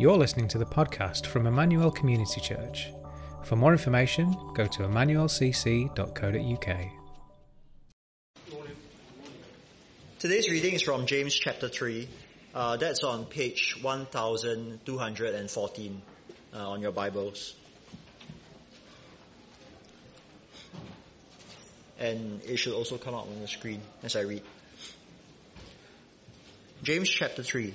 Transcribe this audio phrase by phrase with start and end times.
[0.00, 2.92] You're listening to the podcast from Emmanuel Community Church.
[3.42, 6.76] For more information, go to emmanuelcc.co.uk.
[10.20, 12.08] Today's reading is from James chapter 3.
[12.54, 16.02] Uh, that's on page 1214
[16.54, 17.56] uh, on your Bibles.
[21.98, 24.44] And it should also come up on the screen as I read.
[26.84, 27.74] James chapter 3.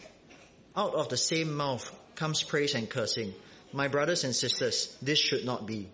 [0.75, 3.33] Out of the same mouth comes praise and cursing.
[3.73, 5.89] My brothers and sisters, this should not be.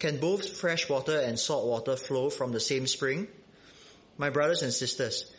[0.00, 3.28] Can both fresh water and salt water flow from the same spring?
[4.18, 5.32] My brothers and sisters,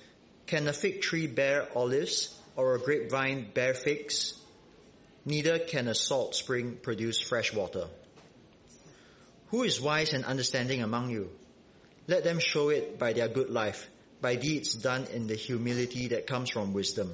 [0.47, 4.34] can a fig tree bear olives or a grapevine bear figs?
[5.25, 7.88] Neither can a salt spring produce fresh water.
[9.47, 11.29] Who is wise and understanding among you?
[12.07, 13.90] Let them show it by their good life,
[14.22, 17.13] by deeds done in the humility that comes from wisdom.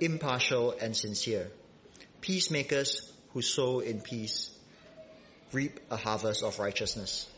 [0.00, 1.48] impartial and sincere.
[2.20, 4.50] Peacemakers who sow in peace
[5.52, 7.28] reap a harvest of righteousness.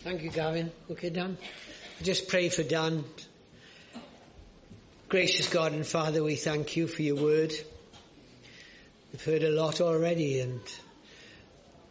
[0.00, 0.70] Thank you, Gavin.
[0.90, 1.38] Okay, Dan.
[2.02, 3.04] Just pray for Dan.
[5.08, 7.54] Gracious God and Father, we thank you for your word.
[9.12, 10.60] We've heard a lot already and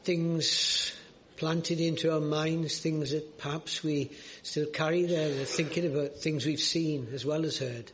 [0.03, 0.93] things
[1.37, 4.11] planted into our minds, things that perhaps we
[4.43, 7.91] still carry there, thinking about things we've seen as well as heard.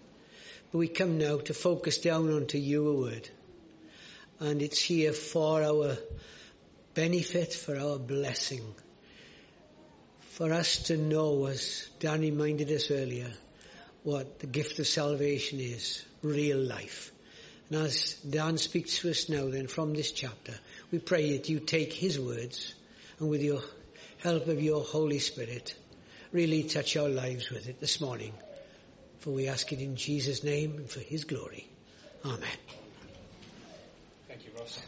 [0.72, 3.30] But we come now to focus down onto your word.
[4.40, 5.98] And it's here for our
[6.94, 8.64] benefit, for our blessing.
[10.32, 13.32] For us to know, as Dan reminded us earlier,
[14.04, 17.12] what the gift of salvation is, real life.
[17.70, 20.54] And as Dan speaks to us now then from this chapter,
[20.92, 22.74] we pray that you take his words
[23.20, 23.62] and with your
[24.20, 25.76] help of your Holy Spirit,
[26.32, 28.34] really touch our lives with it this morning.
[29.20, 31.68] For we ask it in Jesus' name and for his glory.
[32.24, 32.40] Amen.
[34.28, 34.82] Thank you, Ross.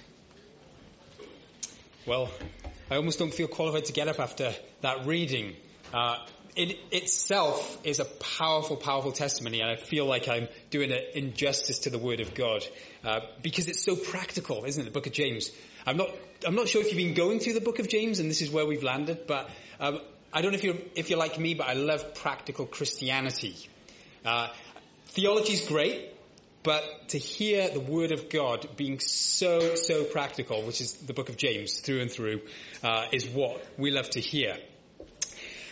[2.05, 2.29] Well,
[2.89, 5.55] I almost don't feel qualified to get up after that reading.
[5.93, 6.17] Uh,
[6.55, 11.79] it itself is a powerful, powerful testimony, and I feel like I'm doing an injustice
[11.79, 12.65] to the Word of God
[13.03, 14.85] uh, because it's so practical, isn't it?
[14.85, 15.51] The Book of James.
[15.85, 16.09] I'm not,
[16.45, 18.51] I'm not sure if you've been going through the book of James and this is
[18.51, 19.49] where we've landed, but
[19.79, 19.99] um,
[20.33, 23.55] I don't know if you're, if you're like me, but I love practical Christianity.
[24.23, 24.49] Uh,
[25.07, 26.09] theology is great,
[26.63, 31.29] but to hear the Word of God being so, so practical, which is the book
[31.29, 32.41] of James through and through,
[32.83, 34.57] uh, is what we love to hear.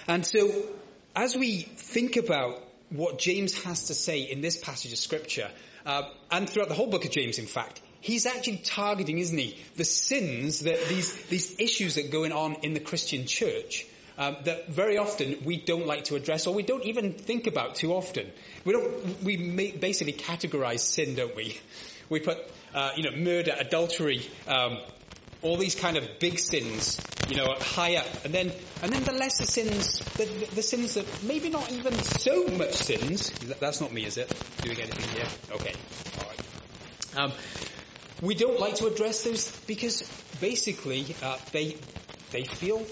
[0.10, 0.52] And so,
[1.16, 5.52] as we think about what James has to say in this passage of scripture,
[5.86, 6.02] uh,
[6.32, 9.86] and throughout the whole book of James, in fact, he's actually targeting, isn't he, the
[9.86, 13.86] sins that these, these issues that are going on in the Christian church.
[14.20, 17.76] um, that very often we don't like to address or we don't even think about
[17.76, 18.30] too often.
[18.66, 21.58] We don't, we basically categorize sin, don't we?
[22.10, 22.38] We put,
[22.74, 24.80] uh, you know, murder, adultery, um,
[25.42, 29.12] all these kind of big sins, you know, high up, and then and then the
[29.12, 33.32] lesser sins, the, the, the sins that maybe not even so much sins.
[33.60, 34.30] That's not me, is it?
[34.62, 35.28] Doing anything here?
[35.52, 35.76] Okay,
[36.18, 36.40] all right.
[37.18, 37.32] Um,
[38.22, 40.04] we don't like to address those because
[40.40, 41.78] basically uh, they
[42.32, 42.86] they feel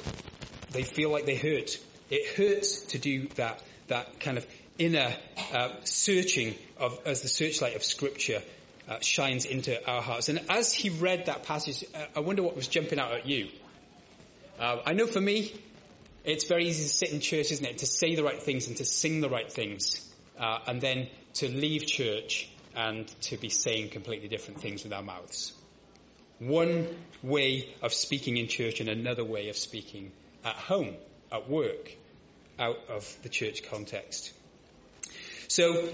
[0.71, 1.77] they feel like they hurt.
[2.09, 4.47] It hurts to do that that kind of
[4.77, 5.13] inner
[5.53, 8.41] uh, searching of as the searchlight of Scripture
[8.87, 10.29] uh, shines into our hearts.
[10.29, 13.49] And as he read that passage, uh, I wonder what was jumping out at you.
[14.59, 15.53] Uh, I know for me,
[16.23, 17.79] it's very easy to sit in church, isn't it?
[17.79, 20.05] To say the right things and to sing the right things,
[20.39, 25.03] uh, and then to leave church and to be saying completely different things with our
[25.03, 25.53] mouths.
[26.39, 26.87] One
[27.23, 30.11] way of speaking in church and another way of speaking
[30.45, 30.95] at home,
[31.31, 31.91] at work,
[32.59, 34.33] out of the church context.
[35.47, 35.89] So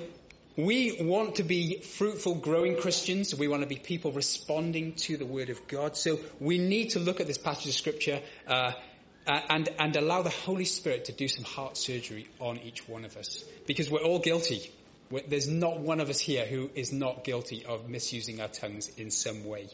[0.55, 3.33] we want to be fruitful, growing Christians.
[3.33, 5.97] We want to be people responding to the Word of God.
[5.97, 8.73] So we need to look at this passage of Scripture uh,
[9.25, 13.17] and, and allow the Holy Spirit to do some heart surgery on each one of
[13.17, 13.43] us.
[13.65, 14.71] Because we're all guilty.
[15.27, 19.09] There's not one of us here who is not guilty of misusing our tongues in
[19.09, 19.69] some way.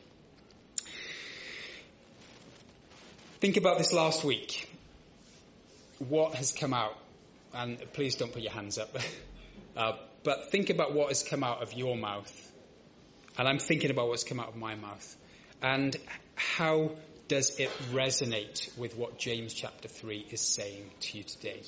[3.41, 4.69] Think about this last week.
[5.99, 6.97] What has come out?
[7.53, 8.95] And please don't put your hands up.
[9.77, 9.93] uh,
[10.23, 12.51] but think about what has come out of your mouth.
[13.37, 15.15] And I'm thinking about what's come out of my mouth.
[15.61, 15.95] And
[16.35, 16.91] how
[17.27, 21.61] does it resonate with what James chapter 3 is saying to you today?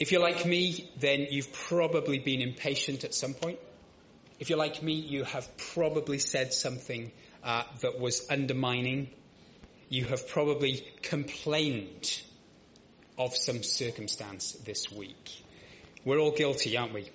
[0.00, 3.58] If you're like me, then you've probably been impatient at some point.
[4.40, 7.12] If you're like me, you have probably said something
[7.44, 9.10] uh, that was undermining.
[9.88, 12.20] You have probably complained
[13.18, 15.42] of some circumstance this week.
[16.04, 17.10] We're all guilty, aren't we?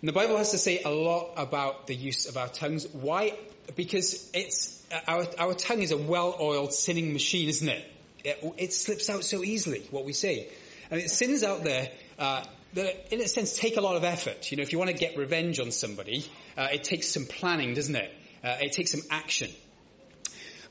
[0.00, 2.86] And the Bible has to say a lot about the use of our tongues.
[2.92, 3.36] Why?
[3.74, 7.84] Because it's, our, our tongue is a well-oiled sinning machine, isn't it?
[8.24, 8.54] it?
[8.58, 8.72] it?
[8.72, 10.48] slips out so easily, what we say.
[10.90, 14.50] And it sins out there, uh, that in a sense take a lot of effort.
[14.50, 16.24] You know, if you want to get revenge on somebody,
[16.56, 18.12] uh, it takes some planning, doesn't it?
[18.44, 19.50] Uh, it takes some action.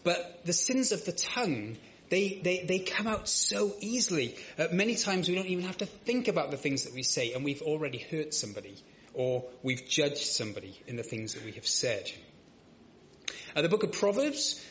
[0.04, 1.78] But the sins of the tongue
[2.10, 4.36] they, they, they come out so easily.
[4.58, 7.34] Uh, many times we don't even have to think about the things that we say
[7.34, 8.76] and we've already hurt somebody
[9.14, 12.12] or we've judged somebody in the things that we have said.
[13.56, 14.64] Uh, the book of Proverbs,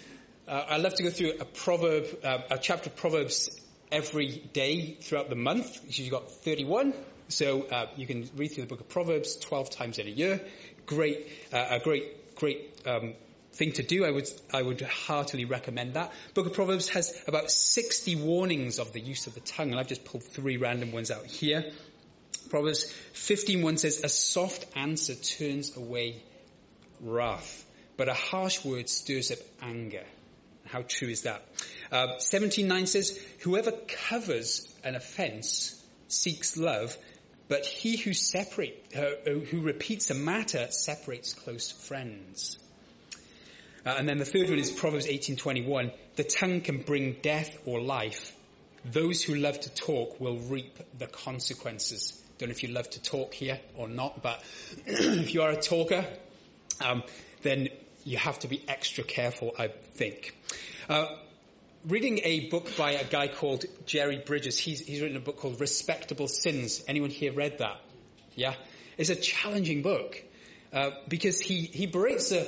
[0.47, 3.59] uh, I love to go through a proverb, uh, a chapter of Proverbs
[3.91, 5.99] every day throughout the month.
[5.99, 6.93] You've got 31,
[7.29, 10.41] so uh, you can read through the book of Proverbs 12 times in a year.
[10.85, 13.15] Great, uh, a great, great um,
[13.55, 14.05] thing to do.
[14.05, 16.13] I would, I would heartily recommend that.
[16.35, 19.89] Book of Proverbs has about 60 warnings of the use of the tongue, and I've
[19.89, 21.73] just pulled three random ones out here.
[22.51, 26.23] Proverbs 15.1 says, A soft answer turns away
[27.01, 27.65] wrath,
[27.97, 30.05] but a harsh word stirs up anger.
[30.67, 31.47] How true is that?
[31.93, 33.73] Uh, 17.9 says, Whoever
[34.09, 36.97] covers an offense seeks love,
[37.49, 42.59] but he who separate, uh, who repeats a matter separates close friends.
[43.87, 45.93] Uh, and then the third one is Proverbs 18:21.
[46.17, 48.35] The tongue can bring death or life.
[48.85, 52.21] Those who love to talk will reap the consequences.
[52.39, 54.43] Don't know if you love to talk here or not, but
[54.87, 56.05] if you are a talker,
[56.81, 57.03] um,
[57.43, 57.69] then
[58.05, 60.35] you have to be extra careful, I think.
[60.89, 61.07] Uh,
[61.87, 64.59] reading a book by a guy called Jerry Bridges.
[64.59, 66.83] He's, he's written a book called Respectable Sins.
[66.89, 67.81] Anyone here read that?
[68.35, 68.55] Yeah?
[68.99, 70.23] It's a challenging book.
[70.73, 72.47] Uh, because he, he breaks a,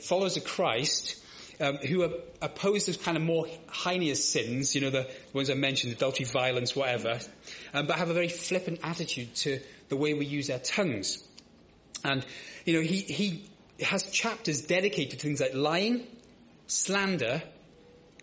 [0.00, 1.22] followers of Christ
[1.60, 2.02] um, who
[2.86, 7.20] to kind of more heinous sins, you know, the ones I mentioned, adultery, violence, whatever,
[7.72, 11.22] um, but have a very flippant attitude to the way we use our tongues.
[12.04, 12.26] And,
[12.64, 13.44] you know, he, he
[13.80, 16.06] has chapters dedicated to things like lying,
[16.66, 17.42] slander,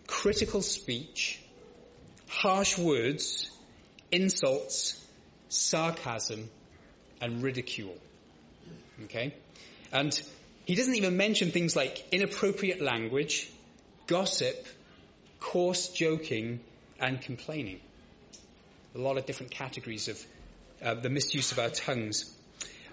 [0.06, 1.40] critical speech,
[2.28, 3.50] harsh words,
[4.10, 5.02] insults,
[5.48, 6.50] sarcasm,
[7.20, 7.96] and ridicule.
[9.04, 9.34] Okay?
[9.92, 10.20] And
[10.70, 13.50] he doesn't even mention things like inappropriate language,
[14.06, 14.68] gossip,
[15.40, 16.60] coarse joking,
[17.00, 17.80] and complaining.
[18.94, 20.24] A lot of different categories of
[20.80, 22.32] uh, the misuse of our tongues.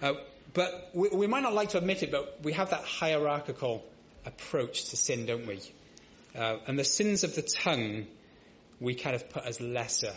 [0.02, 0.14] Uh,
[0.54, 3.84] but we, we, might not like to admit it, but we have that hierarchical
[4.26, 5.60] approach to sin, don't we?
[6.36, 8.08] Uh, and the sins of the tongue
[8.80, 10.14] we kind of put as lesser,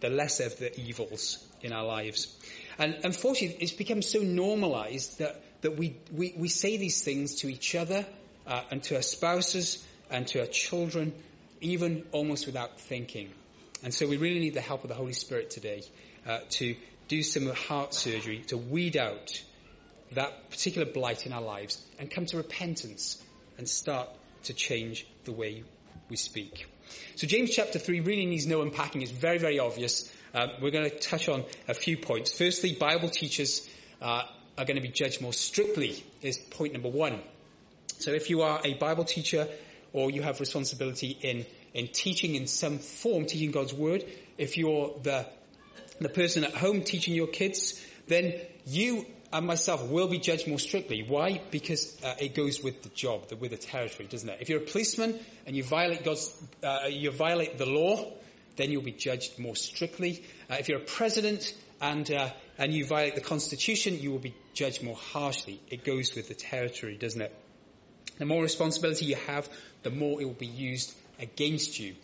[0.00, 2.36] the lesser of the evils in our lives.
[2.76, 7.48] And unfortunately, it's become so normalized that that we, we, we say these things to
[7.48, 8.04] each other
[8.46, 11.14] uh, and to our spouses and to our children
[11.62, 13.30] even almost without thinking.
[13.82, 15.82] And so we really need the help of the Holy Spirit today
[16.26, 16.76] uh, to
[17.08, 19.42] do some heart surgery to weed out
[20.12, 23.22] that particular blight in our lives and come to repentance
[23.56, 24.10] and start
[24.44, 25.64] to change the way
[26.10, 26.66] we speak.
[27.16, 29.00] So James chapter 3 really needs no unpacking.
[29.00, 30.12] It's very, very obvious.
[30.34, 32.36] Uh, we're going to touch on a few points.
[32.36, 33.66] Firstly, Bible teachers
[34.02, 34.24] uh,
[34.56, 37.20] are going to be judged more strictly is point number one.
[37.98, 39.48] So if you are a Bible teacher
[39.92, 44.04] or you have responsibility in, in teaching in some form, teaching God's word,
[44.38, 45.26] if you're the,
[46.00, 48.34] the person at home teaching your kids, then
[48.66, 51.04] you and myself will be judged more strictly.
[51.06, 51.40] Why?
[51.50, 54.38] Because uh, it goes with the job, the, with the territory, doesn't it?
[54.40, 56.32] If you're a policeman and you violate God's,
[56.62, 58.12] uh, you violate the law,
[58.56, 60.22] then you'll be judged more strictly.
[60.48, 64.34] Uh, if you're a president and uh, and you violate the Constitution, you will be
[64.52, 65.60] judged more harshly.
[65.70, 67.34] It goes with the territory, doesn't it?
[68.18, 69.48] The more responsibility you have,
[69.82, 71.94] the more it will be used against you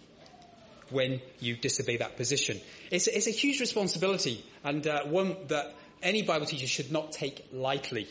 [0.90, 2.60] when you disobey that position.
[2.90, 7.46] It's, it's a huge responsibility and uh, one that any Bible teacher should not take
[7.52, 8.08] lightly.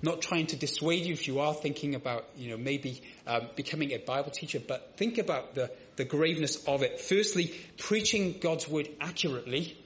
[0.00, 3.92] Not trying to dissuade you if you are thinking about, you know, maybe um, becoming
[3.92, 7.00] a Bible teacher, but think about the, the graveness of it.
[7.00, 9.78] Firstly, preaching God's word accurately,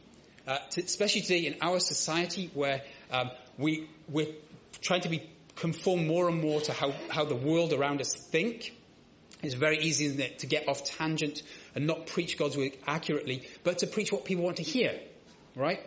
[0.49, 4.33] uh, to, especially today in our society where um, we, we're
[4.81, 5.23] trying to be
[5.55, 8.75] conform more and more to how, how the world around us think.
[9.43, 11.43] It's very easy, isn't it, to get off tangent
[11.75, 14.99] and not preach God's word accurately, but to preach what people want to hear,
[15.55, 15.81] right?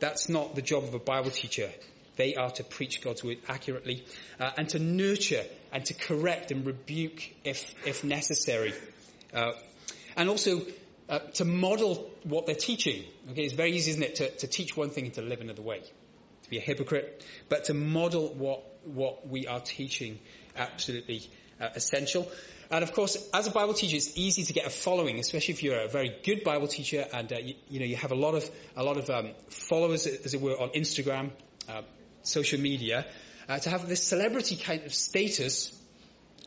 [0.00, 1.70] That's not the job of a Bible teacher.
[2.16, 4.04] They are to preach God's word accurately
[4.40, 8.74] uh, and to nurture and to correct and rebuke if, if necessary.
[9.32, 9.52] Uh,
[10.16, 10.62] and also
[11.08, 13.04] uh, to model what they're teaching.
[13.30, 15.62] Okay, it's very easy, isn't it, to, to teach one thing and to live another
[15.62, 15.80] way.
[16.44, 20.18] To be a hypocrite, but to model what, what we are teaching,
[20.56, 21.28] absolutely
[21.60, 22.30] uh, essential.
[22.70, 25.62] And of course, as a Bible teacher, it's easy to get a following, especially if
[25.62, 28.34] you're a very good Bible teacher and uh, you, you, know you have a lot
[28.34, 31.30] of a lot of um, followers, as it were, on Instagram,
[31.68, 31.82] uh,
[32.22, 33.06] social media,
[33.48, 35.74] uh, to have this celebrity kind of status,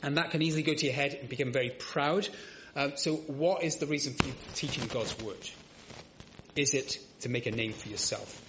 [0.04, 2.30] and that can easily go to your head and become very proud.
[2.76, 5.50] Um, so, what is the reason for teaching God's word?
[6.56, 8.42] Is it to make a name for yourself?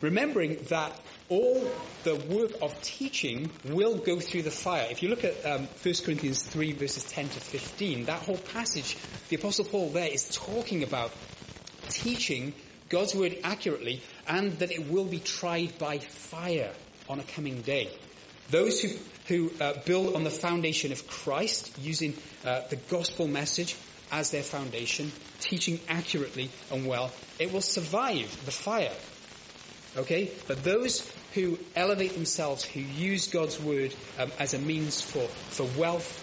[0.00, 0.92] Remembering that
[1.28, 1.68] all
[2.02, 4.86] the work of teaching will go through the fire.
[4.90, 8.96] If you look at um, 1 Corinthians 3 verses 10 to 15, that whole passage,
[9.28, 11.12] the Apostle Paul there is talking about
[11.88, 12.54] teaching
[12.88, 16.72] God's word accurately and that it will be tried by fire
[17.08, 17.90] on a coming day.
[18.50, 18.88] Those who,
[19.26, 23.76] who uh, build on the foundation of Christ, using uh, the gospel message
[24.12, 25.10] as their foundation,
[25.40, 28.92] teaching accurately and well, it will survive the fire.
[29.96, 30.30] Okay?
[30.46, 35.64] But those who elevate themselves, who use God's word um, as a means for, for
[35.78, 36.22] wealth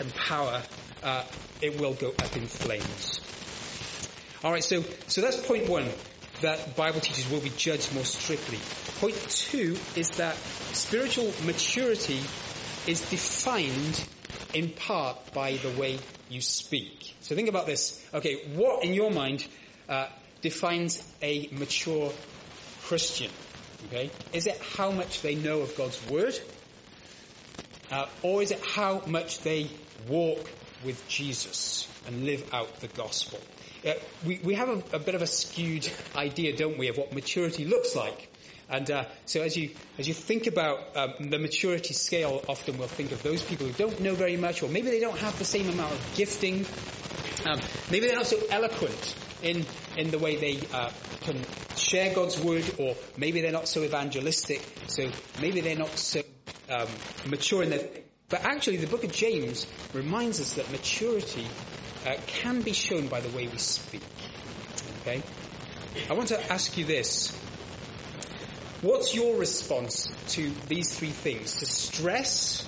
[0.00, 0.62] and power,
[1.02, 1.24] uh,
[1.60, 3.20] it will go up in flames.
[4.44, 5.88] Alright, so, so that's point one,
[6.42, 8.58] that Bible teachers will be judged more strictly.
[9.00, 12.20] Point two is that spiritual maturity
[12.86, 14.04] is defined
[14.52, 17.14] in part by the way you speak.
[17.20, 18.04] So think about this.
[18.12, 19.46] Okay, what in your mind
[19.88, 20.06] uh,
[20.40, 22.12] defines a mature
[22.82, 23.30] Christian?
[23.86, 24.10] Okay?
[24.32, 26.38] Is it how much they know of God's Word?
[27.90, 29.68] Uh, or is it how much they
[30.08, 30.48] walk
[30.84, 33.38] with Jesus and live out the gospel?
[33.84, 37.12] Uh, we, we have a, a, bit of a skewed idea, don't we, of what
[37.12, 38.28] maturity looks like.
[38.68, 42.88] And uh, so as you as you think about um, the maturity scale, often we'll
[42.88, 45.44] think of those people who don't know very much, or maybe they don't have the
[45.44, 46.64] same amount of gifting.
[47.44, 47.60] Um,
[47.90, 49.66] maybe they're not so eloquent in
[49.98, 51.38] in the way they uh, can
[51.76, 55.10] share God's word, or maybe they're not so evangelistic, so
[55.40, 56.22] maybe they're not so
[56.70, 56.88] um,
[57.26, 57.86] mature in their.
[58.30, 61.46] But actually, the book of James reminds us that maturity
[62.06, 64.02] uh, can be shown by the way we speak.
[65.00, 65.22] Okay,
[66.08, 67.30] I want to ask you this:
[68.82, 71.56] What's your response to these three things?
[71.56, 72.66] To stress.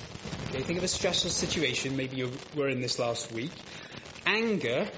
[0.49, 1.97] Okay, think of a stressful situation.
[1.97, 3.53] Maybe you were in this last week.
[4.27, 4.89] Anger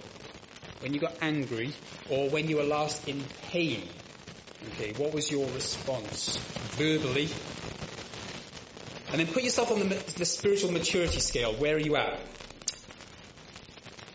[0.80, 1.72] when you got angry,
[2.10, 3.88] or when you were last in pain?
[4.74, 6.36] Okay, what was your response?
[6.76, 7.28] Verbally.
[9.10, 11.54] And then put yourself on the, the spiritual maturity scale.
[11.54, 12.20] Where are you at?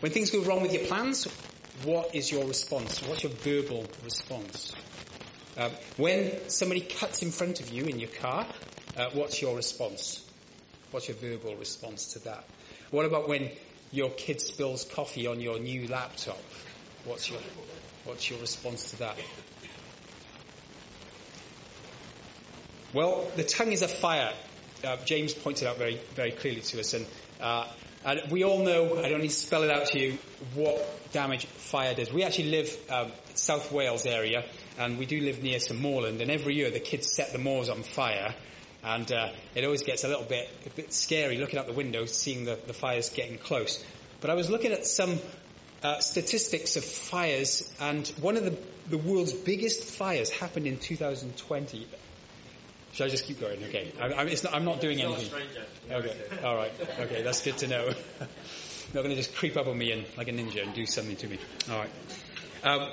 [0.02, 1.26] When things go wrong with your plans,
[1.82, 3.02] what is your response?
[3.02, 4.74] What's your verbal response?
[5.56, 8.46] Uh, when somebody cuts in front of you in your car,
[8.96, 10.22] uh, what's your response?
[10.90, 12.44] What's your verbal response to that?
[12.90, 13.50] What about when
[13.92, 16.40] your kid spills coffee on your new laptop.
[17.04, 17.40] What's your,
[18.04, 19.18] what's your response to that?
[22.94, 24.32] Well, the tongue is a fire.
[24.82, 27.06] Uh, James pointed out very, very clearly to us, and
[27.40, 27.66] uh,
[28.04, 30.18] And we all know, I don't need to spell it out to you,
[30.54, 32.12] what damage fire does.
[32.12, 34.44] We actually live um, South Wales area,
[34.76, 37.68] and we do live near some moorland, and every year the kids set the moors
[37.68, 38.34] on fire,
[38.82, 42.04] and uh, it always gets a little bit, a bit scary looking out the window,
[42.06, 43.84] seeing the, the fires getting close.
[44.20, 45.20] But I was looking at some
[45.84, 48.58] uh, statistics of fires, and one of the,
[48.90, 51.86] the world's biggest fires happened in 2020.
[52.92, 53.62] Should I just keep going?
[53.64, 53.90] Okay.
[54.00, 55.40] I, I, not, I'm not doing anything.
[55.90, 56.16] Okay.
[56.44, 56.72] All right.
[57.00, 57.22] Okay.
[57.22, 57.88] That's good to know.
[58.94, 61.16] not going to just creep up on me and like a ninja and do something
[61.16, 61.38] to me.
[61.70, 61.90] All right.
[62.62, 62.88] Um,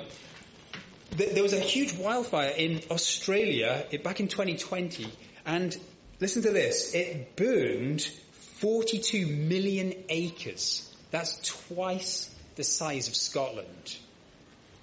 [1.16, 5.06] th- there was a huge wildfire in Australia back in 2020,
[5.44, 5.76] and
[6.18, 10.86] listen to this: it burned 42 million acres.
[11.10, 11.38] That's
[11.68, 13.96] twice the size of Scotland.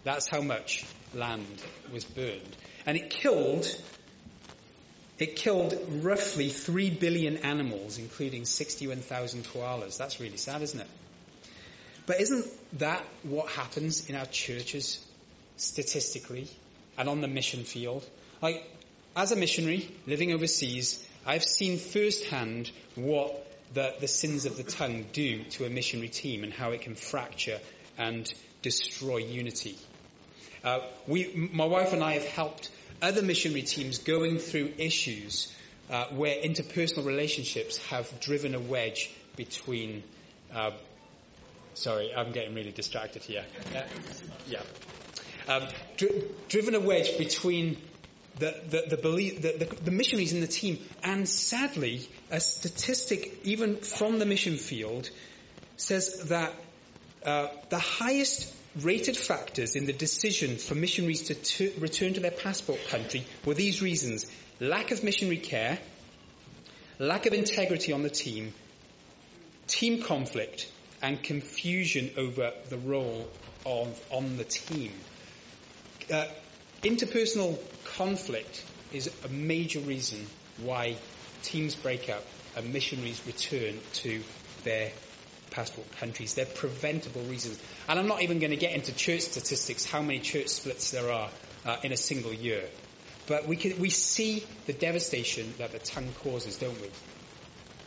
[0.04, 1.46] That's how much land
[1.92, 2.56] was burned,
[2.86, 3.66] and it killed
[5.20, 9.98] it killed roughly 3 billion animals, including 61,000 koalas.
[9.98, 10.88] That's really sad, isn't it?
[12.06, 12.46] But isn't
[12.80, 15.06] that what happens in our churches
[15.58, 16.48] statistically
[16.98, 18.08] and on the mission field?
[18.42, 18.64] Like,
[19.16, 23.44] as a missionary living overseas, I've seen firsthand what
[23.74, 26.96] the, the sins of the tongue do to a missionary team and how it can
[26.96, 27.60] fracture
[27.98, 28.32] and
[28.62, 29.76] destroy unity.
[30.64, 32.70] Uh, we, my wife and I have helped
[33.02, 35.54] other missionary teams going through issues
[35.90, 40.04] uh, where interpersonal relationships have driven a wedge between.
[40.54, 40.72] Uh,
[41.74, 43.46] sorry, I'm getting really distracted here.
[43.76, 43.84] Uh,
[44.48, 44.62] yeah.
[45.48, 47.78] Um, dri- driven a wedge between
[48.40, 53.40] the, the, the, belief, the, the, the, missionaries in the team, and sadly, a statistic
[53.44, 55.10] even from the mission field
[55.78, 56.54] says that
[57.26, 62.32] uh, the highest rated factors in the decision for missionaries to t- return to their
[62.32, 64.26] passport country were these reasons
[64.60, 65.80] lack of missionary care,
[67.00, 68.54] lack of integrity on the team,
[69.68, 73.30] team conflict, and confusion over the role
[73.66, 74.92] of on the team.
[76.12, 76.26] Uh,
[76.84, 80.26] interpersonal conflict is a major reason
[80.58, 80.98] why
[81.44, 82.24] teams break up
[82.56, 84.24] and missionaries return to
[84.64, 84.92] their
[85.58, 86.36] passport countries.
[86.36, 87.60] They're preventable reasons.
[87.90, 91.12] And I'm not even going to get into church statistics, how many church splits there
[91.12, 91.30] are
[91.66, 92.64] uh, in a single year.
[93.26, 96.92] But we, can, we see the devastation that the tongue causes, don't we?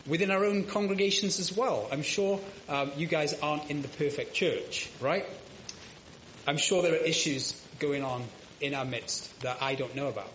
[0.05, 1.87] Within our own congregations as well.
[1.93, 5.25] I'm sure um, you guys aren't in the perfect church, right?
[6.45, 8.25] I'm sure there are issues going on
[8.59, 10.31] in our midst that I don't know about.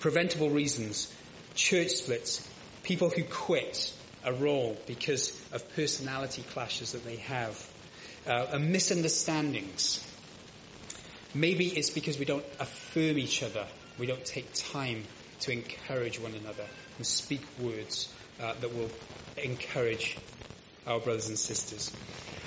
[0.00, 1.12] Preventable reasons,
[1.54, 2.46] church splits,
[2.82, 3.92] people who quit,
[4.28, 7.56] a role because of personality clashes that they have,
[8.26, 10.04] uh, and misunderstandings.
[11.34, 13.66] Maybe it's because we don't affirm each other.
[13.98, 15.04] We don't take time
[15.40, 16.64] to encourage one another
[16.96, 18.90] and speak words uh, that will
[19.36, 20.18] encourage
[20.86, 21.94] our brothers and sisters.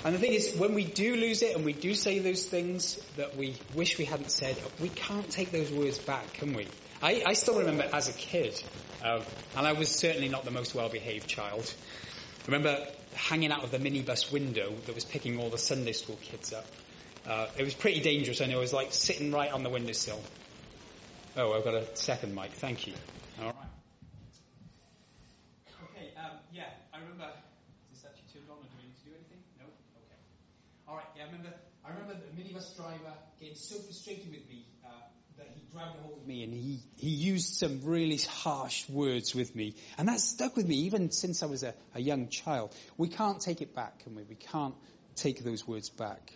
[0.04, 2.96] And the thing is, when we do lose it and we do say those things
[3.16, 6.68] that we wish we hadn't said, we can't take those words back, can we?
[7.00, 8.60] I, I still remember as a kid,
[9.02, 11.72] and I was certainly not the most well-behaved child.
[12.42, 16.18] I remember hanging out of the minibus window that was picking all the Sunday school
[16.22, 16.66] kids up.
[17.26, 20.20] Uh, it was pretty dangerous, and I was like sitting right on the windowsill.
[21.36, 22.52] Oh, I've got a second mic.
[22.52, 22.94] Thank you.
[23.40, 23.54] All right.
[25.90, 26.10] Okay.
[26.18, 27.30] Um, yeah, I remember.
[27.92, 29.38] Is this actually turned on, or do we need to do anything?
[29.58, 29.66] No.
[30.02, 30.18] Okay.
[30.88, 31.06] All right.
[31.16, 31.54] Yeah, I remember.
[31.84, 34.66] I remember the minibus driver getting so frustrated with me
[35.38, 39.54] that he grabbed hold of me and he, he used some really harsh words with
[39.56, 39.74] me.
[39.96, 42.74] And that stuck with me even since I was a, a young child.
[42.96, 44.22] We can't take it back, can we?
[44.24, 44.74] We can't
[45.16, 46.32] take those words back.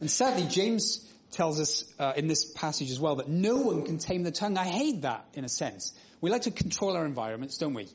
[0.00, 3.98] And sadly, James tells us uh, in this passage as well that no one can
[3.98, 4.58] tame the tongue.
[4.58, 5.92] I hate that in a sense.
[6.20, 7.88] We like to control our environments, don't we?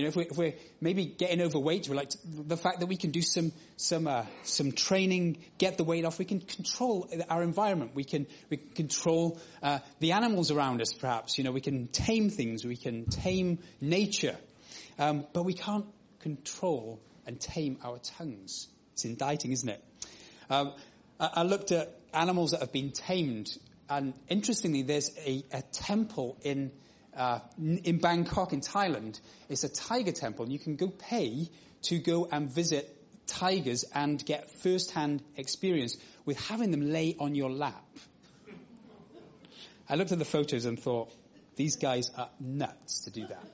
[0.00, 2.96] You know, if, we, if we're maybe getting overweight, we like the fact that we
[2.96, 6.18] can do some some uh, some training, get the weight off.
[6.18, 7.90] We can control our environment.
[7.94, 10.94] We can we can control uh, the animals around us.
[10.94, 12.64] Perhaps you know we can tame things.
[12.64, 14.38] We can tame nature,
[14.98, 15.84] um, but we can't
[16.20, 18.68] control and tame our tongues.
[18.94, 19.84] It's indicting, isn't it?
[20.48, 20.72] Um,
[21.20, 23.50] I, I looked at animals that have been tamed,
[23.90, 26.72] and interestingly, there's a, a temple in
[27.20, 29.20] uh, in Bangkok in Thailand.
[29.48, 31.50] It's a tiger temple and you can go pay
[31.82, 37.50] to go and visit tigers and get first-hand experience with having them lay on your
[37.50, 37.84] lap.
[39.88, 41.12] I looked at the photos and thought,
[41.56, 43.44] these guys are nuts to do that.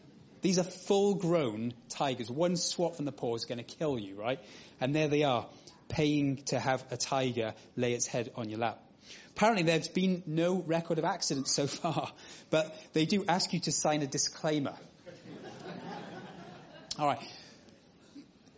[0.42, 2.30] These are full-grown tigers.
[2.30, 4.38] One swat from the paw is going to kill you, right?
[4.80, 5.46] And there they are,
[5.88, 8.85] paying to have a tiger lay its head on your lap.
[9.36, 12.10] Apparently there's been no record of accidents so far,
[12.50, 14.74] but they do ask you to sign a disclaimer.
[16.98, 17.18] All right.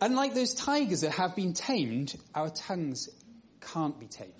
[0.01, 3.09] Unlike those tigers that have been tamed, our tongues
[3.73, 4.33] can't be tamed.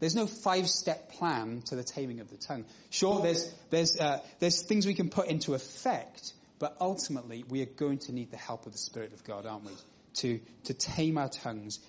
[0.00, 2.66] There's no five-step plan to the taming of the tongue.
[2.90, 7.66] Sure, there's, there's, uh, there's things we can put into effect, but ultimately we are
[7.66, 9.72] going to need the help of the Spirit of God, aren't we?
[10.14, 11.80] To, to tame our tongues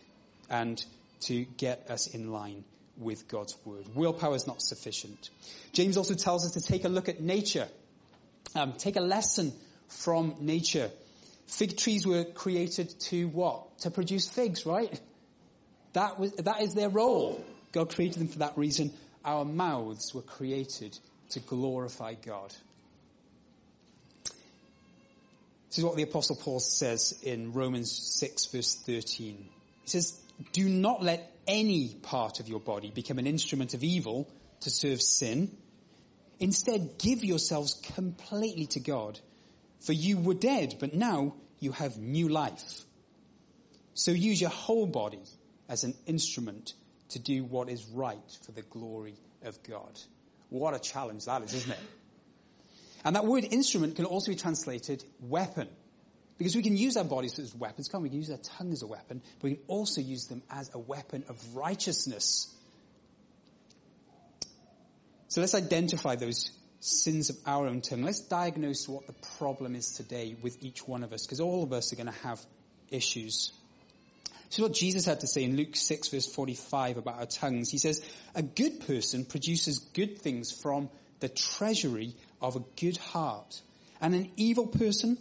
[0.50, 0.84] and
[1.22, 2.64] to get us in line
[3.00, 3.86] with God's word.
[3.96, 5.30] Willpower is not sufficient.
[5.74, 7.68] James also tells us to take a look at nature.
[8.56, 9.54] Um, take a lesson
[9.88, 10.92] from nature.
[11.48, 13.80] Fig trees were created to what?
[13.80, 15.00] To produce figs, right?
[15.94, 17.44] That was, that is their role.
[17.72, 18.92] God created them for that reason.
[19.24, 20.98] Our mouths were created
[21.32, 22.54] to glorify God.
[25.70, 29.38] This is what the apostle Paul says in Romans 6 verse 13.
[29.84, 30.20] He says,
[30.52, 34.32] do not let any part of your body become an instrument of evil
[34.62, 35.50] to serve sin.
[36.40, 39.20] Instead, give yourselves completely to God.
[39.82, 42.86] For you were dead, but now you have new life.
[43.96, 45.24] So use your whole body
[45.68, 46.74] as an instrument
[47.10, 50.00] to do what is right for the glory of God.
[50.50, 51.80] What a challenge that is, isn't it?
[53.04, 55.68] And that word instrument can also be translated weapon.
[56.40, 58.08] Because we can use our bodies as weapons, can't we?
[58.08, 60.72] We can use our tongue as a weapon, but we can also use them as
[60.74, 62.48] a weapon of righteousness.
[65.28, 66.50] So let's identify those
[66.80, 68.04] sins of our own tongue.
[68.04, 71.74] Let's diagnose what the problem is today with each one of us, because all of
[71.74, 72.40] us are going to have
[72.90, 73.52] issues.
[74.50, 77.70] Is what Jesus had to say in Luke 6 verse 45 about our tongues.
[77.70, 78.02] He says,
[78.34, 83.62] a good person produces good things from the treasury of a good heart.
[84.02, 85.18] And an evil person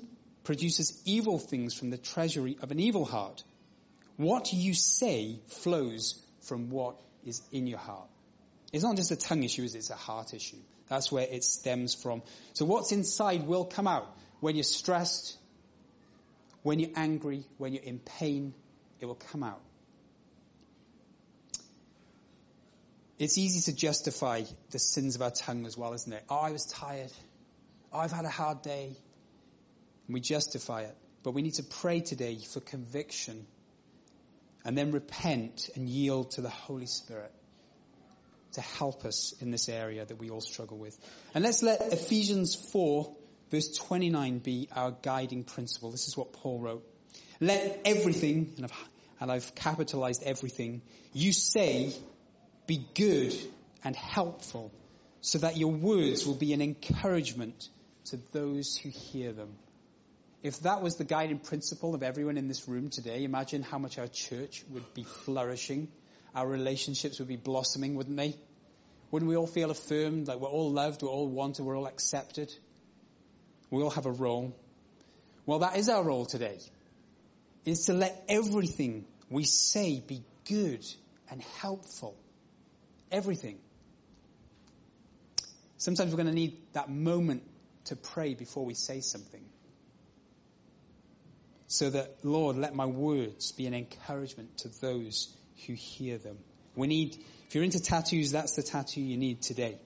[0.49, 3.45] produces evil things from the treasury of an evil heart.
[4.17, 8.09] What you say flows from what is in your heart.
[8.73, 10.57] It's not just a tongue issue, it's a heart issue.
[10.89, 12.23] That's where it stems from.
[12.55, 14.07] So what's inside will come out.
[14.41, 15.37] When you're stressed,
[16.63, 18.55] when you're angry, when you're in pain,
[19.01, 19.61] it will come out.
[23.19, 26.25] It's easy to justify the sins of our tongue as well, isn't it?
[26.31, 27.13] Oh, I was tired.
[27.93, 28.97] Oh, I've had a hard day.
[30.09, 30.97] And we justify it.
[31.23, 33.47] But we need to pray today for conviction
[34.65, 37.33] and then repent and yield to the Holy Spirit
[38.53, 40.99] to help us in this area that we all struggle with.
[41.35, 43.15] And let's let Ephesians 4
[43.51, 45.91] verse 29 be our guiding principle.
[45.91, 46.87] This is what Paul wrote.
[47.41, 48.89] Let everything, and I've,
[49.21, 51.93] and I've capitalized everything, you say
[52.67, 53.35] be good
[53.85, 54.73] and helpful
[55.21, 57.69] so that your words will be an encouragement
[58.07, 59.55] to those who hear them.
[60.43, 63.99] If that was the guiding principle of everyone in this room today, imagine how much
[63.99, 65.89] our church would be flourishing.
[66.35, 68.37] Our relationships would be blossoming, wouldn't they?
[69.11, 72.53] Wouldn't we all feel affirmed, like we're all loved, we're all wanted, we're all accepted?
[73.71, 74.55] We all have a role.
[75.45, 76.59] Well, that is our role today.
[77.65, 80.85] Is to let everything we say be good
[81.31, 82.17] and helpful.
[83.11, 83.59] Everything.
[85.79, 87.43] Sometimes we're going to need that moment
[87.87, 89.45] to pray before we say something.
[91.69, 95.35] So that, Lord, let my words be an encouragement to those
[95.67, 96.39] who hear them.
[96.75, 99.79] We need, if you're into tattoos, that's the tattoo you need today.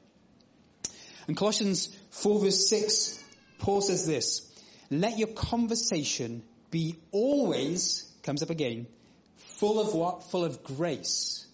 [1.27, 3.25] In Colossians 4 verse 6,
[3.59, 4.49] Paul says this,
[4.91, 8.87] let your conversation be always, comes up again,
[9.37, 10.25] full of what?
[10.31, 11.47] Full of grace.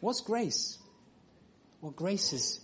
[0.00, 0.78] What's grace?
[1.80, 2.60] Well, grace is,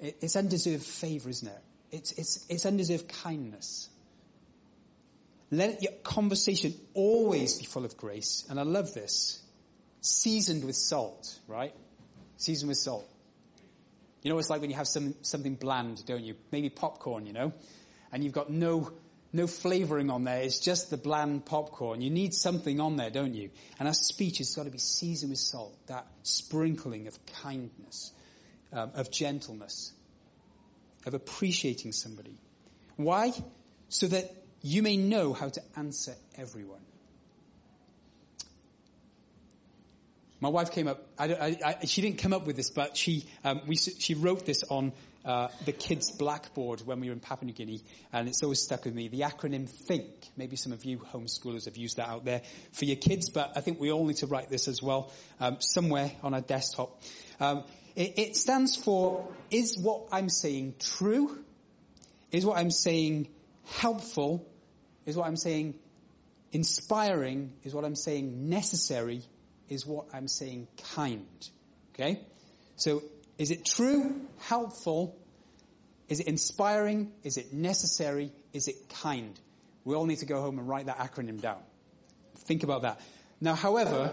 [0.00, 1.62] it's undeserved favor, isn't it?
[1.90, 3.88] It's, it's, it's undeserved kindness.
[5.50, 8.44] Let your conversation always be full of grace.
[8.50, 9.42] And I love this.
[10.00, 11.74] Seasoned with salt, right?
[12.36, 13.08] Seasoned with salt.
[14.22, 16.34] You know it's like when you have some, something bland, don't you?
[16.52, 17.52] Maybe popcorn, you know?
[18.12, 18.92] And you've got no,
[19.32, 20.40] no flavoring on there.
[20.40, 22.00] It's just the bland popcorn.
[22.02, 23.50] You need something on there, don't you?
[23.78, 25.74] And our speech has got to be seasoned with salt.
[25.86, 28.12] That sprinkling of kindness
[28.72, 29.92] um, of gentleness,
[31.06, 32.38] of appreciating somebody.
[32.96, 33.32] Why?
[33.88, 34.30] So that
[34.62, 36.80] you may know how to answer everyone.
[40.40, 41.04] My wife came up.
[41.18, 44.46] I, I, I, she didn't come up with this, but she um, we, she wrote
[44.46, 44.92] this on
[45.24, 48.84] uh, the kids' blackboard when we were in Papua New Guinea, and it's always stuck
[48.84, 49.08] with me.
[49.08, 50.06] The acronym THINK.
[50.36, 52.42] Maybe some of you homeschoolers have used that out there
[52.72, 55.60] for your kids, but I think we all need to write this as well um,
[55.60, 57.02] somewhere on our desktop.
[57.40, 57.64] Um,
[57.96, 61.36] it, it stands for, is what I'm saying true?
[62.30, 63.28] Is what I'm saying
[63.66, 64.46] helpful?
[65.08, 65.74] Is what I'm saying
[66.52, 67.54] inspiring?
[67.64, 69.22] Is what I'm saying necessary?
[69.70, 71.48] Is what I'm saying kind?
[71.94, 72.20] Okay?
[72.76, 73.02] So,
[73.38, 75.16] is it true, helpful?
[76.10, 77.10] Is it inspiring?
[77.24, 78.32] Is it necessary?
[78.52, 79.32] Is it kind?
[79.82, 81.62] We all need to go home and write that acronym down.
[82.40, 83.00] think about that.
[83.40, 84.12] Now, however,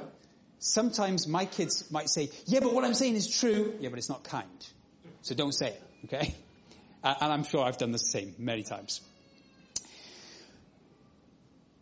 [0.60, 3.73] sometimes my kids might say, yeah, but what I'm saying is true.
[3.81, 4.65] Yeah, but it's not kind.
[5.23, 6.34] So don't say it, okay?
[7.03, 9.01] And I'm sure I've done the same many times.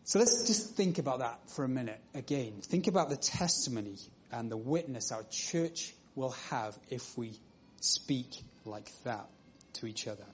[0.05, 2.59] So let's just think about that for a minute again.
[2.61, 3.97] Think about the testimony
[4.31, 7.39] and the witness our church will have if we
[7.79, 8.27] speak
[8.65, 9.27] like that
[9.73, 10.25] to each other.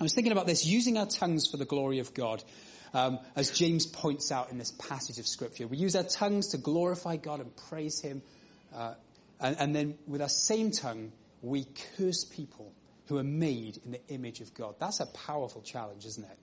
[0.00, 2.42] I was thinking about this, using our tongues for the glory of God.
[2.92, 6.58] Um, as James points out in this passage of scripture, we use our tongues to
[6.58, 8.22] glorify God and praise Him,
[8.74, 8.94] uh,
[9.40, 11.10] and, and then with our same tongue,
[11.42, 12.72] we curse people
[13.06, 14.76] who are made in the image of God.
[14.78, 16.38] That's a powerful challenge, isn't it?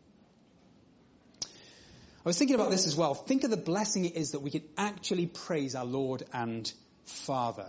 [2.23, 3.15] I was thinking about this as well.
[3.15, 6.71] Think of the blessing it is that we can actually praise our Lord and
[7.05, 7.65] Father.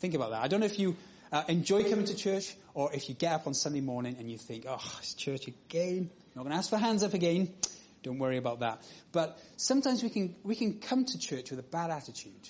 [0.00, 0.42] Think about that.
[0.42, 0.94] I don't know if you
[1.32, 4.36] uh, enjoy coming to church or if you get up on Sunday morning and you
[4.36, 6.10] think, oh, it's church again.
[6.10, 7.54] I'm not going to ask for hands up again.
[8.02, 8.82] Don't worry about that.
[9.10, 12.48] But sometimes we can, we can come to church with a bad attitude.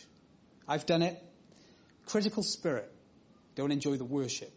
[0.66, 1.22] I've done it.
[2.06, 2.90] Critical spirit.
[3.54, 4.52] Don't enjoy the worship.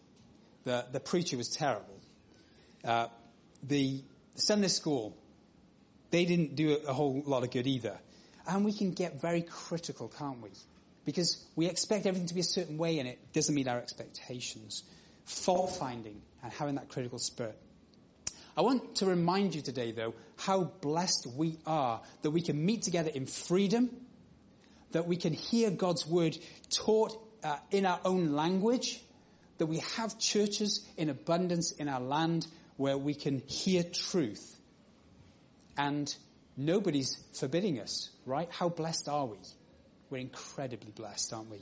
[0.64, 2.00] The, the preacher was terrible.
[2.84, 3.08] Uh,
[3.62, 4.02] the
[4.34, 5.16] Sunday school
[6.12, 7.98] they didn't do a whole lot of good either.
[8.48, 10.50] And we can get very critical, can't we?
[11.06, 14.84] Because we expect everything to be a certain way and it doesn't meet our expectations.
[15.26, 17.58] Fault finding and having that critical spirit.
[18.56, 22.84] I want to remind you today, though, how blessed we are that we can meet
[22.84, 23.90] together in freedom,
[24.92, 26.38] that we can hear God's word
[26.70, 29.00] taught uh, in our own language,
[29.60, 34.57] that we have churches in abundance in our land where we can hear truth
[35.78, 36.14] and
[36.58, 38.50] nobody's forbidding us, right?
[38.52, 39.38] How blessed are we?
[40.10, 41.60] We're incredibly blessed, aren't we?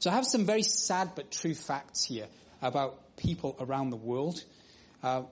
[0.00, 2.26] So I have some very sad but true facts here
[2.60, 4.42] about people around the world.
[5.02, 5.22] Uh,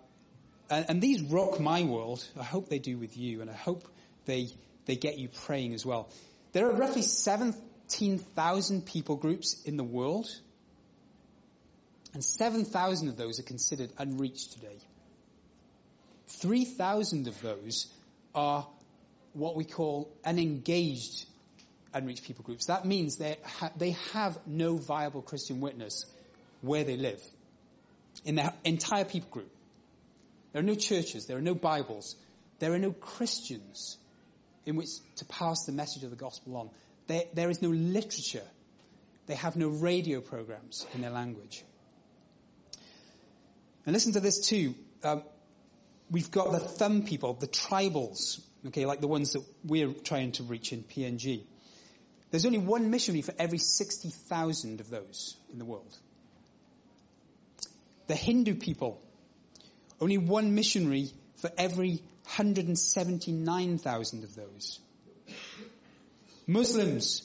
[0.69, 2.25] and, and, these rock my world.
[2.39, 3.89] I hope they do with you, and I hope
[4.27, 4.49] they,
[4.87, 6.09] they get you praying as well.
[6.53, 10.29] There are roughly 17,000 people groups in the world,
[12.15, 14.79] and 7,000 of those are considered unreached today.
[16.39, 17.87] 3,000 of those
[18.35, 18.67] are
[19.33, 21.27] what we call unengaged
[21.93, 22.67] unreached people groups.
[22.67, 26.05] That means they, ha- they have no viable Christian witness
[26.61, 27.21] where they live
[28.25, 29.51] in their entire people group.
[30.53, 32.17] There are no churches, there are no Bibles,
[32.59, 33.99] there are no Christians
[34.67, 36.71] in which to pass the message of the gospel on.
[37.07, 38.47] There, there is no literature.
[39.27, 41.65] They have no radio programs in their language.
[43.87, 44.75] And listen to this too.
[45.03, 45.23] Um,
[46.11, 50.43] we've got the thumb people, the tribals, okay, like the ones that we're trying to
[50.43, 51.45] reach in PNG.
[52.31, 55.97] There's only one missionary for every 60,000 of those in the world.
[58.07, 59.01] The Hindu people,
[60.01, 64.81] only one missionary for every 179,000 of those.
[66.47, 67.23] Muslims,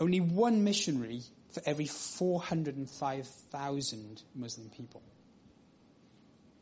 [0.00, 5.02] only one missionary for every 405,000 Muslim people.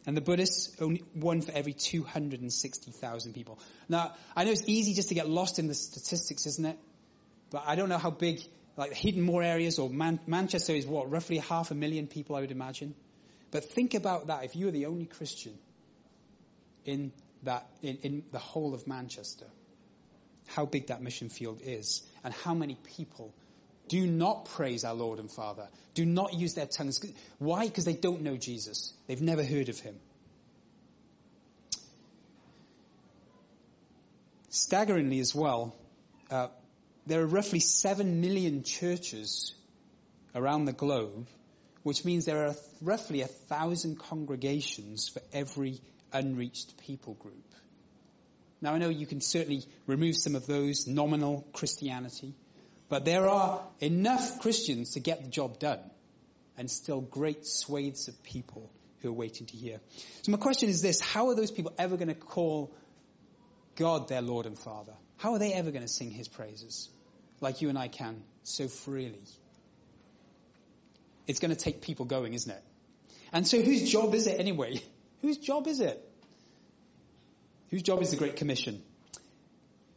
[0.07, 3.59] And the Buddhists, only one for every 260,000 people.
[3.89, 6.79] Now, I know it's easy just to get lost in the statistics, isn't it?
[7.51, 8.41] But I don't know how big,
[8.77, 12.41] like hidden more areas or Man- Manchester is what, roughly half a million people, I
[12.41, 12.95] would imagine.
[13.51, 14.45] But think about that.
[14.45, 15.59] If you were the only Christian
[16.85, 19.47] in that, in, in the whole of Manchester,
[20.47, 23.35] how big that mission field is and how many people
[23.89, 25.69] do not praise our Lord and Father.
[25.95, 27.01] Do not use their tongues.
[27.39, 27.67] Why?
[27.67, 28.93] Because they don't know Jesus.
[29.07, 29.97] They've never heard of him.
[34.49, 35.77] Staggeringly as well,
[36.31, 36.49] uh,
[37.07, 39.55] there are roughly 7 million churches
[40.35, 41.29] around the globe,
[41.83, 45.81] which means there are roughly a thousand congregations for every
[46.13, 47.55] unreached people group.
[48.61, 52.35] Now I know you can certainly remove some of those nominal Christianity,
[52.89, 55.81] but there are enough Christians to get the job done
[56.57, 58.71] and still great swathes of people
[59.01, 59.81] who are waiting to hear.
[60.23, 62.73] So my question is this, how are those people ever going to call
[63.75, 64.95] God their Lord and Father?
[65.19, 66.89] How are they ever going to sing His praises
[67.41, 69.23] like you and I can so freely?
[71.27, 72.63] It's going to take people going, isn't it?
[73.33, 74.81] And so whose job is it anyway?
[75.23, 75.99] Whose job is it?
[77.71, 78.83] Whose job is the Great Commission?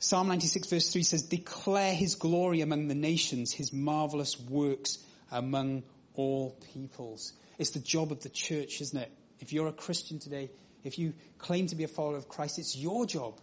[0.01, 4.97] Psalm 96 verse 3 says, declare his glory among the nations, his marvelous works
[5.29, 5.83] among
[6.15, 7.33] all peoples.
[7.57, 9.11] It's the job of the church, isn't it?
[9.41, 10.51] If you're a Christian today,
[10.85, 13.39] if you claim to be a follower of Christ, it's your job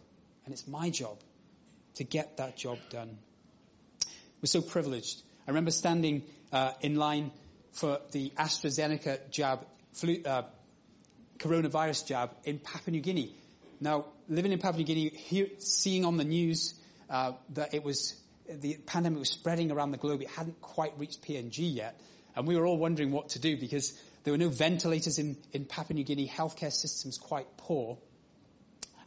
[0.46, 1.18] and it's my job
[1.96, 3.18] to get that job done.
[4.40, 5.22] We're so privileged.
[5.46, 7.32] I remember standing uh, in line
[7.72, 10.42] for the AstraZeneca jab, flu, uh,
[11.38, 13.34] coronavirus jab in Papua New Guinea
[13.80, 16.74] Now, living in Papua New Guinea, hear, seeing on the news
[17.10, 18.14] uh, that it was
[18.48, 22.00] the pandemic was spreading around the globe, it hadn't quite reached PNG yet,
[22.34, 23.92] and we were all wondering what to do because
[24.24, 27.98] there were no ventilators in, in Papua New Guinea, healthcare systems quite poor,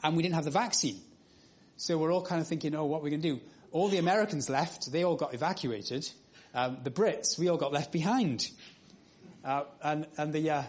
[0.03, 0.99] and we didn't have the vaccine.
[1.77, 3.39] So we're all kind of thinking, oh, what are we going to do?
[3.71, 6.09] All the Americans left, they all got evacuated.
[6.53, 8.49] Um, the Brits, we all got left behind.
[9.45, 10.63] Uh, and and the, uh,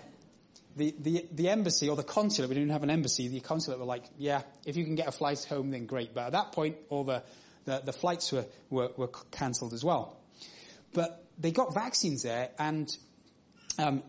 [0.76, 3.86] the, the, the embassy or the consulate, we didn't have an embassy, the consulate were
[3.86, 6.14] like, yeah, if you can get a flight home, then great.
[6.14, 7.22] But at that point, all the,
[7.64, 10.16] the, the flights were, were, were cancelled as well.
[10.92, 12.88] But they got vaccines there and
[13.78, 14.02] um,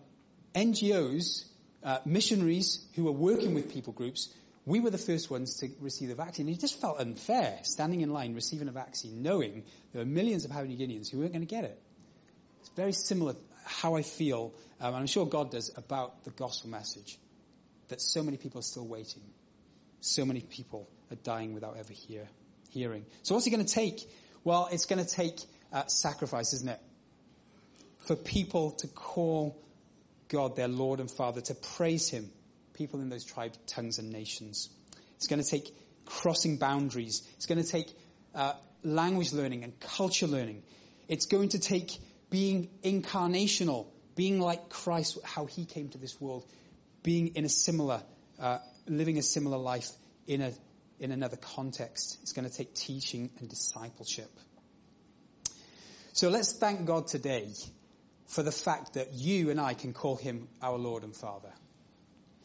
[0.54, 1.45] NGOs,
[1.84, 4.34] uh, missionaries who were working with people groups,
[4.65, 6.47] we were the first ones to receive the vaccine.
[6.47, 10.52] It just felt unfair standing in line receiving a vaccine, knowing there were millions of
[10.52, 11.82] Papua New Guineans who weren't going to get it.
[12.60, 16.69] It's very similar how I feel, um, and I'm sure God does, about the gospel
[16.69, 17.17] message.
[17.89, 19.24] That so many people are still waiting.
[20.00, 22.28] So many people are dying without ever hear,
[22.69, 23.06] hearing.
[23.24, 24.02] So what's it going to take?
[24.43, 25.39] Well, it's going to take
[25.71, 26.80] uh, sacrifice, isn't it?
[28.06, 29.62] For people to call
[30.30, 32.32] God their Lord and Father, to praise Him,
[32.74, 34.69] people in those tribes, tongues, and nations.
[35.17, 37.21] It's going to take crossing boundaries.
[37.36, 37.93] It's going to take
[38.34, 40.63] uh, language learning and culture learning.
[41.08, 41.91] It's going to take
[42.32, 46.44] being incarnational, being like Christ, how he came to this world,
[47.04, 48.02] being in a similar,
[48.39, 49.91] uh, living a similar life
[50.26, 50.52] in a
[51.00, 52.20] in another context.
[52.22, 54.30] It's going to take teaching and discipleship.
[56.13, 57.50] So let's thank God today
[58.28, 61.52] for the fact that you and I can call him our Lord and Father.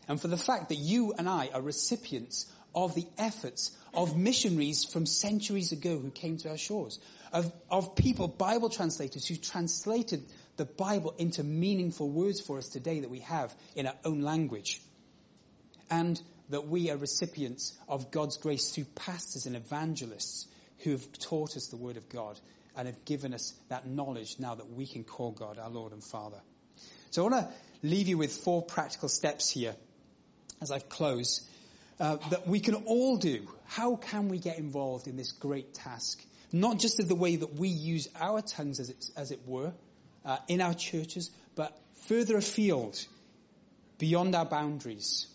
[0.09, 4.85] And for the fact that you and I are recipients of the efforts of missionaries
[4.85, 6.99] from centuries ago who came to our shores,
[7.33, 10.23] of, of people, Bible translators, who translated
[10.57, 14.81] the Bible into meaningful words for us today that we have in our own language.
[15.90, 20.47] And that we are recipients of God's grace through pastors and evangelists
[20.79, 22.38] who have taught us the Word of God
[22.77, 26.05] and have given us that knowledge now that we can call God our Lord and
[26.05, 26.40] Father.
[27.11, 29.75] So I want to leave you with four practical steps here
[30.61, 31.49] as I close
[31.99, 33.47] uh, that we can all do.
[33.66, 36.23] How can we get involved in this great task?
[36.53, 39.73] Not just in the way that we use our tongues, as it, as it were,
[40.25, 43.05] uh, in our churches, but further afield,
[43.99, 45.27] beyond our boundaries.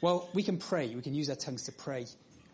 [0.00, 0.94] Well, we can pray.
[0.94, 2.06] We can use our tongues to pray.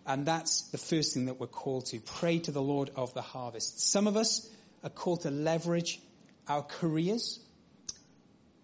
[0.06, 2.00] And that's the first thing that we're called to.
[2.00, 3.80] Pray to the Lord of the harvest.
[3.80, 4.48] Some of us
[4.84, 6.00] are called to leverage
[6.48, 7.40] our careers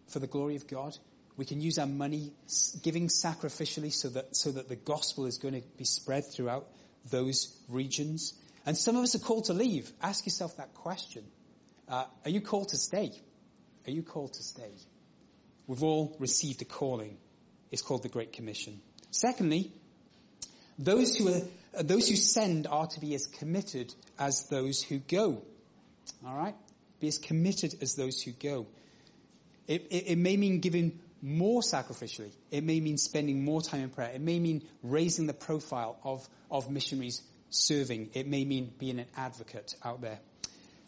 [0.09, 0.96] for the glory of God.
[1.42, 2.31] We can use our money
[2.85, 6.68] giving sacrificially so that, so that the gospel is going to be spread throughout
[7.11, 8.35] those regions.
[8.64, 9.90] And some of us are called to leave.
[10.00, 11.24] Ask yourself that question.
[11.88, 13.11] Uh, are you called to stay?
[13.88, 14.70] Are you called to stay?
[15.66, 17.16] We've all received a calling.
[17.72, 18.81] It's called the Great Commission.
[19.11, 19.72] Secondly,
[20.78, 21.40] those who are,
[21.76, 25.42] uh, those who send are to be as committed as those who go.
[26.24, 26.55] All right?
[27.00, 28.68] Be as committed as those who go.
[29.66, 32.32] It, it, it may mean giving more sacrificially.
[32.50, 34.11] It may mean spending more time in prayer.
[34.12, 38.11] It may mean raising the profile of, of missionaries serving.
[38.14, 40.18] It may mean being an advocate out there.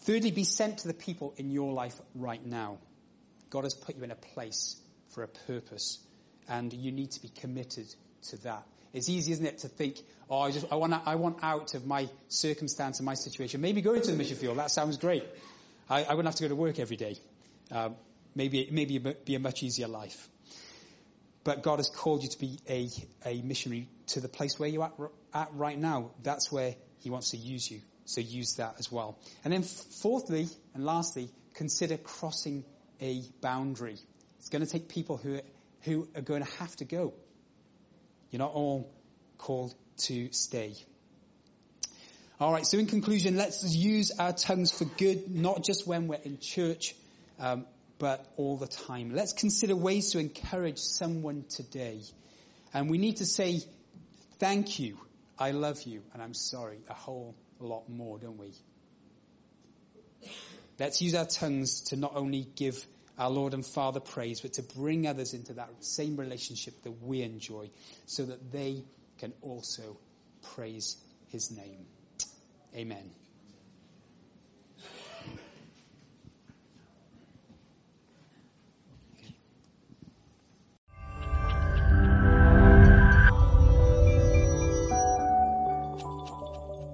[0.01, 2.79] Thirdly, be sent to the people in your life right now.
[3.49, 4.77] God has put you in a place
[5.11, 5.99] for a purpose,
[6.49, 7.87] and you need to be committed
[8.29, 8.67] to that.
[8.93, 11.87] It's easy, isn't it, to think, oh, I just, I want, I want out of
[11.87, 13.61] my circumstance and my situation.
[13.61, 14.59] Maybe go into the mission field.
[14.59, 15.25] That sounds great.
[15.89, 17.17] I, I wouldn't have to go to work every day.
[17.71, 17.97] Um,
[18.35, 20.29] maybe, it maybe be a much easier life.
[21.45, 22.89] But God has called you to be a,
[23.27, 24.95] a missionary to the place where you're at,
[25.35, 26.11] at right now.
[26.23, 27.83] That's where He wants to use you.
[28.07, 29.19] So use that as well.
[29.45, 32.65] And then fourthly and lastly, consider crossing
[33.01, 33.99] a boundary.
[34.39, 35.41] It's going to take people who,
[35.83, 37.15] who are going to have to go.
[38.31, 38.91] You're not all
[39.39, 39.75] called
[40.07, 40.75] to stay.
[42.41, 46.21] All right, so in conclusion, let's use our tongues for good, not just when we're
[46.25, 46.95] in church,
[47.39, 47.65] um,
[47.99, 49.15] but all the time.
[49.15, 52.01] Let's consider ways to encourage someone today.
[52.73, 53.61] And we need to say,
[54.39, 54.99] thank you,
[55.39, 58.53] I love you, and I'm sorry a whole lot more, don't we?
[60.79, 62.85] Let's use our tongues to not only give
[63.17, 67.23] our Lord and Father praise, but to bring others into that same relationship that we
[67.23, 67.71] enjoy
[68.07, 68.83] so that they
[69.19, 69.97] can also
[70.55, 70.97] praise
[71.29, 71.87] His name.
[72.75, 73.11] Amen.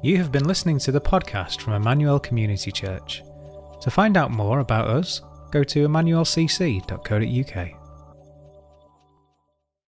[0.03, 3.23] You have been listening to the podcast from Emmanuel Community Church.
[3.83, 5.21] To find out more about us,
[5.51, 7.80] go to emmanuelcc.co.uk.